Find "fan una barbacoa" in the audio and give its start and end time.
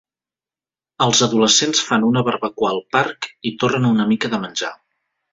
1.89-2.71